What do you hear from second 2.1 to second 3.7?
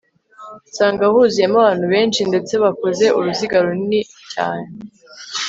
ndetse bakoze uruziga